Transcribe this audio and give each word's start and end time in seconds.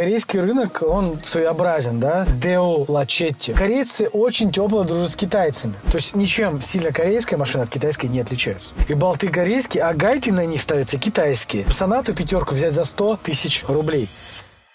Корейский 0.00 0.40
рынок, 0.40 0.80
он 0.80 1.22
своеобразен, 1.22 2.00
да? 2.00 2.24
Део 2.24 2.86
Лачетти. 2.88 3.52
Корейцы 3.52 4.08
очень 4.08 4.50
тепло 4.50 4.82
дружат 4.82 5.10
с 5.10 5.14
китайцами. 5.14 5.74
То 5.92 5.98
есть 5.98 6.16
ничем 6.16 6.62
сильно 6.62 6.90
корейская 6.90 7.36
машина 7.36 7.64
от 7.64 7.68
китайской 7.68 8.06
не 8.06 8.20
отличается. 8.20 8.70
И 8.88 8.94
болты 8.94 9.28
корейские, 9.28 9.82
а 9.84 9.92
гайки 9.92 10.30
на 10.30 10.46
них 10.46 10.62
ставятся 10.62 10.96
китайские. 10.96 11.70
Сонату 11.70 12.14
пятерку 12.14 12.54
взять 12.54 12.72
за 12.72 12.84
100 12.84 13.18
тысяч 13.24 13.62
рублей. 13.68 14.08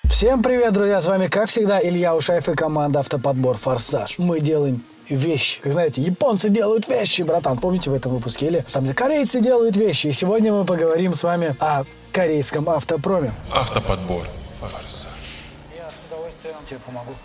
Всем 0.03 0.43
привет, 0.43 0.73
друзья! 0.73 1.01
С 1.01 1.07
вами, 1.07 1.26
как 1.26 1.50
всегда, 1.50 1.82
Илья 1.82 2.16
Ушаев 2.16 2.48
и 2.48 2.54
команда 2.54 3.00
«Автоподбор 3.00 3.57
Форсаж». 3.57 4.20
Мы 4.20 4.39
делаем 4.39 4.84
вещи. 5.10 5.60
Как 5.60 5.73
знаете, 5.73 6.04
японцы 6.04 6.50
делают 6.50 6.88
вещи, 6.88 7.23
братан. 7.23 7.57
Помните 7.57 7.89
в 7.89 7.96
этом 7.96 8.12
выпуске? 8.12 8.46
Или 8.46 8.66
там, 8.71 8.84
где 8.84 8.94
корейцы 8.94 9.42
делают 9.42 9.76
вещи. 9.76 10.05
И 10.05 10.12
сегодня 10.12 10.54
мы 10.54 10.66
поговорим 10.66 11.16
с 11.16 11.23
вами 11.23 11.55
о 11.60 11.84
корейском 12.12 12.70
автопроме. 12.70 13.34
Автоподбор. 13.52 14.21
Форсаж. 14.62 15.14
С 16.05 16.07
удовольствием 16.07 16.55
тебе 16.65 16.79
помогу. 16.85 17.15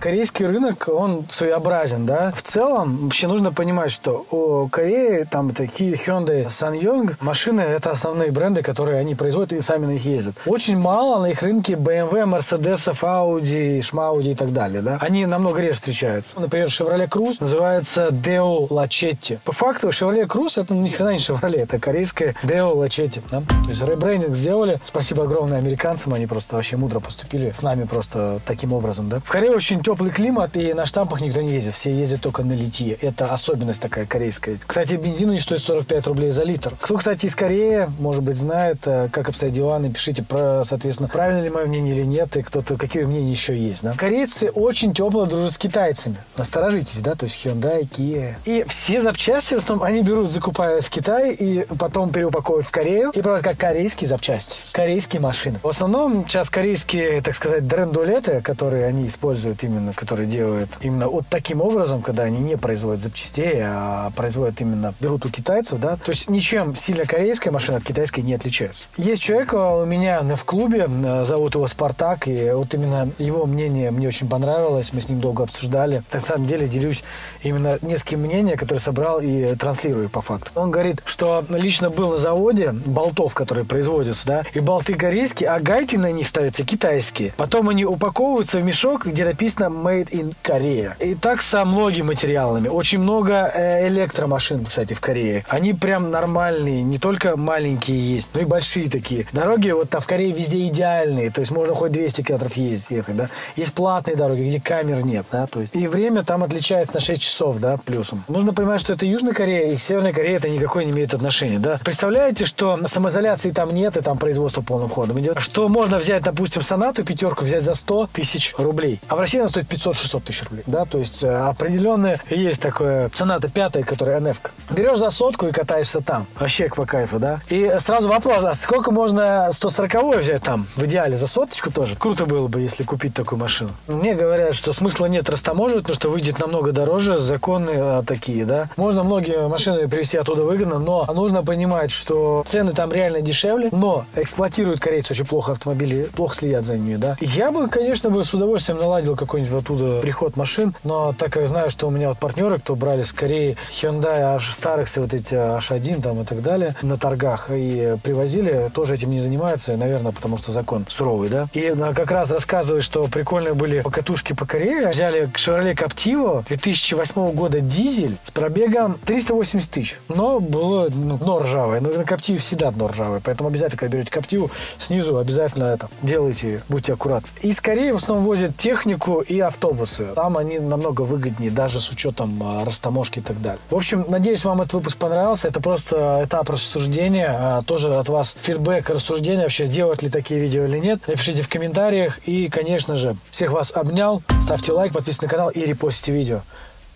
Корейский 0.00 0.46
рынок, 0.46 0.88
он 0.88 1.24
своеобразен, 1.28 2.06
да. 2.06 2.30
В 2.32 2.42
целом, 2.42 2.98
вообще 3.04 3.26
нужно 3.26 3.52
понимать, 3.52 3.90
что 3.90 4.26
у 4.30 4.68
Кореи 4.68 5.24
там 5.24 5.52
такие 5.52 5.94
Hyundai, 5.94 6.46
SsangYong, 6.46 7.16
машины 7.20 7.62
это 7.62 7.90
основные 7.90 8.30
бренды, 8.30 8.62
которые 8.62 9.00
они 9.00 9.14
производят 9.14 9.52
и 9.52 9.60
сами 9.60 9.86
на 9.86 9.90
них 9.92 10.04
ездят. 10.04 10.36
Очень 10.46 10.78
мало 10.78 11.22
на 11.22 11.30
их 11.30 11.42
рынке 11.42 11.74
BMW, 11.74 12.24
Mercedes, 12.24 12.86
Audi, 13.00 13.80
Шмауди 13.80 14.32
и 14.32 14.34
так 14.34 14.52
далее, 14.52 14.82
да. 14.82 14.98
Они 15.00 15.24
намного 15.26 15.60
реже 15.60 15.72
встречаются. 15.72 16.38
Например, 16.38 16.68
Chevrolet 16.68 17.08
Cruze 17.08 17.38
называется 17.40 18.08
Deo 18.08 18.68
Lachetti. 18.68 19.38
По 19.44 19.52
факту, 19.52 19.88
Chevrolet 19.88 20.26
Cruze 20.26 20.60
это 20.60 20.74
ни 20.74 20.88
хрена 20.88 21.10
не 21.10 21.18
Chevrolet, 21.18 21.62
это 21.62 21.78
корейская 21.78 22.34
Deo 22.44 22.74
Lachetti, 22.74 23.22
да. 23.30 23.40
То 23.40 23.68
есть 23.70 23.82
ребрендинг 23.82 24.36
сделали. 24.36 24.78
Спасибо 24.84 25.24
огромное 25.24 25.58
американцам, 25.58 26.12
они 26.12 26.26
просто 26.26 26.56
вообще 26.56 26.76
мудро 26.76 27.00
поступили 27.00 27.50
с 27.50 27.62
нами 27.62 27.84
просто 27.84 28.40
таким 28.44 28.72
образом, 28.72 29.08
да. 29.08 29.20
В 29.20 29.30
Корее 29.30 29.52
очень 29.52 29.75
теплый 29.82 30.10
климат, 30.10 30.56
и 30.56 30.72
на 30.72 30.86
штампах 30.86 31.20
никто 31.20 31.40
не 31.40 31.52
ездит. 31.52 31.74
Все 31.74 31.92
ездят 31.92 32.20
только 32.20 32.42
на 32.42 32.52
литье. 32.52 32.96
Это 33.00 33.32
особенность 33.32 33.80
такая 33.80 34.06
корейская. 34.06 34.58
Кстати, 34.66 34.94
бензин 34.94 35.30
у 35.30 35.32
них 35.32 35.42
стоит 35.42 35.62
45 35.62 36.06
рублей 36.06 36.30
за 36.30 36.44
литр. 36.44 36.74
Кто, 36.80 36.96
кстати, 36.96 37.26
из 37.26 37.34
Кореи, 37.34 37.88
может 37.98 38.22
быть, 38.22 38.36
знает, 38.36 38.86
э, 38.86 39.08
как 39.10 39.28
обстоят 39.28 39.54
дела, 39.54 39.78
напишите, 39.78 40.22
про, 40.22 40.62
соответственно, 40.64 41.08
правильно 41.08 41.42
ли 41.42 41.50
мое 41.50 41.66
мнение 41.66 41.94
или 41.94 42.04
нет, 42.04 42.36
и 42.36 42.42
кто-то, 42.42 42.76
какие 42.76 43.04
мнения 43.04 43.30
еще 43.30 43.56
есть. 43.56 43.82
Да? 43.82 43.94
Корейцы 43.96 44.50
очень 44.50 44.94
тепло 44.94 45.26
дружат 45.26 45.52
с 45.52 45.58
китайцами. 45.58 46.16
Насторожитесь, 46.36 47.00
да, 47.00 47.14
то 47.14 47.24
есть 47.24 47.44
Hyundai, 47.44 47.88
Kia. 47.88 48.34
И 48.44 48.64
все 48.68 49.00
запчасти, 49.00 49.54
в 49.54 49.58
основном, 49.58 49.86
они 49.86 50.02
берут, 50.02 50.30
закупают 50.30 50.84
в 50.84 50.90
Китае, 50.90 51.34
и 51.34 51.66
потом 51.78 52.10
переупаковывают 52.10 52.66
в 52.66 52.70
Корею, 52.70 53.10
и 53.14 53.20
продают 53.20 53.42
как 53.42 53.58
корейские 53.58 54.08
запчасти, 54.08 54.58
корейские 54.72 55.20
машины. 55.20 55.58
В 55.62 55.68
основном 55.68 56.26
сейчас 56.28 56.50
корейские, 56.50 57.20
так 57.20 57.34
сказать, 57.34 57.66
дрендулеты, 57.66 58.40
которые 58.40 58.86
они 58.86 59.06
используют 59.06 59.55
именно 59.64 59.86
именно, 59.86 59.92
которые 59.92 60.26
делают 60.26 60.70
именно 60.80 61.08
вот 61.08 61.26
таким 61.28 61.60
образом, 61.60 62.02
когда 62.02 62.24
они 62.24 62.38
не 62.38 62.56
производят 62.56 63.02
запчастей, 63.02 63.60
а 63.62 64.10
производят 64.16 64.60
именно, 64.60 64.94
берут 65.00 65.26
у 65.26 65.30
китайцев, 65.30 65.78
да, 65.78 65.96
то 65.96 66.10
есть 66.10 66.28
ничем 66.28 66.74
сильно 66.74 67.06
корейская 67.06 67.50
машина 67.50 67.78
от 67.78 67.84
китайской 67.84 68.20
не 68.20 68.34
отличается. 68.34 68.84
Есть 68.96 69.22
человек 69.22 69.54
а, 69.54 69.82
у 69.82 69.84
меня 69.84 70.22
в 70.22 70.44
клубе, 70.44 70.86
а, 70.88 71.24
зовут 71.24 71.54
его 71.54 71.66
Спартак, 71.66 72.28
и 72.28 72.50
вот 72.52 72.74
именно 72.74 73.10
его 73.18 73.46
мнение 73.46 73.90
мне 73.90 74.08
очень 74.08 74.28
понравилось, 74.28 74.92
мы 74.92 75.00
с 75.00 75.08
ним 75.08 75.20
долго 75.20 75.44
обсуждали. 75.44 76.02
На 76.12 76.20
самом 76.20 76.46
деле 76.46 76.66
делюсь 76.66 77.04
именно 77.42 77.78
нескольким 77.82 78.20
мнением, 78.20 78.56
которые 78.56 78.80
собрал 78.80 79.20
и 79.20 79.54
транслирую 79.54 80.08
по 80.08 80.20
факту. 80.20 80.50
Он 80.54 80.70
говорит, 80.70 81.02
что 81.04 81.42
лично 81.50 81.90
был 81.90 82.12
на 82.12 82.18
заводе 82.18 82.72
болтов, 82.72 83.34
которые 83.34 83.64
производятся, 83.64 84.26
да, 84.26 84.42
и 84.54 84.60
болты 84.60 84.94
корейские, 84.94 85.50
а 85.50 85.60
гайки 85.60 85.96
на 85.96 86.10
них 86.12 86.26
ставятся 86.26 86.64
китайские. 86.64 87.32
Потом 87.36 87.68
они 87.68 87.84
упаковываются 87.84 88.58
в 88.58 88.64
мешок, 88.64 89.06
где 89.06 89.24
написано 89.24 89.45
Made 89.46 90.10
in 90.10 90.34
Korea. 90.42 90.92
И 91.00 91.14
так 91.14 91.42
со 91.42 91.64
многими 91.64 92.06
материалами. 92.06 92.68
Очень 92.68 93.00
много 93.00 93.50
э, 93.54 93.88
электромашин, 93.88 94.64
кстати, 94.64 94.94
в 94.94 95.00
Корее. 95.00 95.44
Они 95.48 95.72
прям 95.72 96.10
нормальные, 96.10 96.82
не 96.82 96.98
только 96.98 97.36
маленькие 97.36 98.14
есть, 98.14 98.30
но 98.34 98.40
и 98.40 98.44
большие 98.44 98.90
такие. 98.90 99.26
Дороги 99.32 99.70
вот 99.70 99.90
там 99.90 100.00
в 100.00 100.06
Корее 100.06 100.32
везде 100.32 100.66
идеальные, 100.68 101.30
то 101.30 101.40
есть 101.40 101.50
можно 101.50 101.74
хоть 101.74 101.92
200 101.92 102.22
километров 102.22 102.56
ездить, 102.56 102.90
ехать, 102.90 103.16
да. 103.16 103.30
Есть 103.56 103.74
платные 103.74 104.16
дороги, 104.16 104.42
где 104.42 104.60
камер 104.60 105.04
нет, 105.04 105.26
да, 105.30 105.46
то 105.46 105.60
есть. 105.60 105.74
И 105.74 105.86
время 105.86 106.22
там 106.22 106.44
отличается 106.44 106.94
на 106.94 107.00
6 107.00 107.20
часов, 107.20 107.58
да, 107.58 107.76
плюсом. 107.76 108.24
Нужно 108.28 108.52
понимать, 108.52 108.80
что 108.80 108.92
это 108.92 109.06
Южная 109.06 109.32
Корея 109.32 109.72
и 109.72 109.76
Северная 109.76 110.12
Корея 110.12 110.36
это 110.36 110.48
никакой 110.48 110.84
не 110.84 110.92
имеет 110.92 111.14
отношения, 111.14 111.58
да. 111.58 111.78
Представляете, 111.84 112.44
что 112.44 112.78
самоизоляции 112.86 113.50
там 113.50 113.72
нет, 113.72 113.96
и 113.96 114.00
там 114.00 114.18
производство 114.18 114.62
полным 114.62 114.88
ходом 114.88 115.18
идет. 115.20 115.40
Что 115.40 115.68
можно 115.68 115.98
взять, 115.98 116.22
допустим, 116.22 116.62
сонату, 116.62 117.04
пятерку 117.04 117.44
взять 117.44 117.62
за 117.62 117.74
100 117.74 118.08
тысяч 118.12 118.54
рублей. 118.58 119.00
А 119.08 119.16
в 119.16 119.20
России 119.20 119.35
она 119.38 119.48
стоит 119.48 119.66
500-600 119.72 120.22
тысяч 120.22 120.44
рублей. 120.44 120.64
Да, 120.66 120.84
то 120.84 120.98
есть 120.98 121.24
э, 121.24 121.34
определенная 121.34 122.20
есть 122.30 122.60
такое 122.60 123.08
цена-то 123.08 123.48
пятая, 123.48 123.82
которая 123.82 124.20
НФ. 124.20 124.40
Берешь 124.70 124.98
за 124.98 125.10
сотку 125.10 125.46
и 125.46 125.52
катаешься 125.52 126.00
там. 126.00 126.26
Вообще 126.38 126.68
по 126.68 126.86
кайфу, 126.86 127.18
да. 127.18 127.40
И 127.48 127.76
сразу 127.78 128.08
вопрос, 128.08 128.44
а 128.44 128.54
сколько 128.54 128.90
можно 128.90 129.48
140 129.52 130.16
взять 130.18 130.42
там? 130.42 130.66
В 130.76 130.84
идеале 130.84 131.16
за 131.16 131.26
соточку 131.26 131.72
тоже. 131.72 131.96
Круто 131.96 132.26
было 132.26 132.48
бы, 132.48 132.60
если 132.60 132.84
купить 132.84 133.14
такую 133.14 133.38
машину. 133.38 133.70
Мне 133.86 134.14
говорят, 134.14 134.54
что 134.54 134.72
смысла 134.72 135.06
нет 135.06 135.28
растаможивать, 135.28 135.82
потому 135.82 135.96
что 135.96 136.10
выйдет 136.10 136.38
намного 136.38 136.72
дороже, 136.72 137.18
законы 137.18 137.72
а, 137.74 138.02
такие, 138.02 138.44
да. 138.44 138.68
Можно 138.76 139.04
многие 139.04 139.48
машины 139.48 139.88
привезти 139.88 140.18
оттуда 140.18 140.44
выгодно, 140.44 140.78
но 140.78 141.04
нужно 141.12 141.44
понимать, 141.44 141.90
что 141.90 142.42
цены 142.46 142.72
там 142.72 142.92
реально 142.92 143.20
дешевле, 143.20 143.68
но 143.72 144.04
эксплуатируют 144.14 144.80
корейцы 144.80 145.12
очень 145.12 145.26
плохо 145.26 145.52
автомобили, 145.52 146.10
плохо 146.14 146.34
следят 146.34 146.64
за 146.64 146.76
ними, 146.76 146.96
да. 146.96 147.16
Я 147.20 147.50
бы, 147.50 147.68
конечно, 147.68 148.10
бы 148.10 148.24
с 148.24 148.34
удовольствием 148.34 148.78
наладил 148.78 149.16
какой-нибудь 149.26 149.62
оттуда 149.62 150.00
приход 150.00 150.36
машин. 150.36 150.74
Но 150.84 151.12
так 151.12 151.32
как 151.32 151.46
знаю, 151.46 151.70
что 151.70 151.88
у 151.88 151.90
меня 151.90 152.08
вот 152.08 152.18
партнеры, 152.18 152.58
кто 152.58 152.74
брали 152.76 153.02
скорее 153.02 153.56
Hyundai 153.70 154.34
аж 154.34 154.50
старых 154.50 154.86
вот 154.96 155.12
эти 155.12 155.34
H1 155.34 156.00
там 156.00 156.22
и 156.22 156.24
так 156.24 156.42
далее 156.42 156.74
на 156.82 156.96
торгах 156.96 157.50
и 157.50 157.96
привозили, 158.02 158.70
тоже 158.72 158.94
этим 158.94 159.10
не 159.10 159.20
занимаются, 159.20 159.76
наверное, 159.76 160.12
потому 160.12 160.38
что 160.38 160.52
закон 160.52 160.86
суровый, 160.88 161.28
да. 161.28 161.48
И 161.52 161.74
как 161.94 162.10
раз 162.10 162.30
рассказывают, 162.30 162.84
что 162.84 163.08
прикольные 163.08 163.54
были 163.54 163.80
покатушки 163.80 164.32
по 164.32 164.46
Корее. 164.46 164.88
Взяли 164.90 165.28
Chevrolet 165.34 165.74
Captivo 165.74 166.46
2008 166.46 167.32
года 167.32 167.60
дизель 167.60 168.16
с 168.24 168.30
пробегом 168.30 168.98
380 169.04 169.70
тысяч. 169.70 169.98
Но 170.08 170.40
было 170.40 170.88
ну, 170.94 171.18
дно 171.18 171.38
ржавое. 171.40 171.80
Но 171.80 171.90
на 171.90 172.02
Captivo 172.02 172.36
всегда 172.36 172.70
дно 172.70 172.88
ржавое. 172.88 173.20
Поэтому 173.24 173.48
обязательно, 173.48 173.78
когда 173.78 173.96
берете 173.96 174.12
Captivo, 174.12 174.50
снизу 174.78 175.18
обязательно 175.18 175.64
это 175.64 175.88
делайте, 176.02 176.62
будьте 176.68 176.92
аккуратны. 176.92 177.28
И 177.42 177.52
скорее 177.52 177.92
в 177.92 177.96
основном 177.96 178.24
возят 178.26 178.56
технику 178.56 179.15
и 179.20 179.40
автобусы. 179.40 180.06
Там 180.14 180.36
они 180.36 180.58
намного 180.58 181.02
выгоднее, 181.02 181.50
даже 181.50 181.80
с 181.80 181.90
учетом 181.90 182.40
а, 182.42 182.64
растаможки 182.64 183.18
и 183.18 183.22
так 183.22 183.40
далее. 183.40 183.60
В 183.70 183.74
общем, 183.74 184.04
надеюсь, 184.08 184.44
вам 184.44 184.62
этот 184.62 184.74
выпуск 184.74 184.98
понравился. 184.98 185.48
Это 185.48 185.60
просто 185.60 186.22
этап 186.24 186.48
рассуждения. 186.50 187.28
А, 187.30 187.62
тоже 187.62 187.94
от 187.94 188.08
вас 188.08 188.36
фидбэк, 188.40 188.90
рассуждения 188.90 189.42
вообще, 189.42 189.66
делать 189.66 190.02
ли 190.02 190.10
такие 190.10 190.40
видео 190.40 190.64
или 190.64 190.78
нет. 190.78 191.00
Напишите 191.06 191.42
в 191.42 191.48
комментариях. 191.48 192.18
И, 192.26 192.48
конечно 192.48 192.96
же, 192.96 193.16
всех 193.30 193.52
вас 193.52 193.72
обнял. 193.74 194.22
Ставьте 194.40 194.72
лайк, 194.72 194.92
подписывайтесь 194.92 195.22
на 195.22 195.28
канал 195.28 195.50
и 195.50 195.60
репостите 195.60 196.12
видео. 196.12 196.40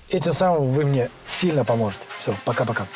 Этим 0.08 0.32
самым 0.32 0.66
вы 0.66 0.84
мне 0.84 1.08
сильно 1.26 1.64
поможете. 1.64 2.02
Все, 2.18 2.34
пока-пока. 2.44 2.86